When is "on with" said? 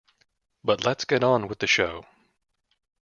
1.23-1.59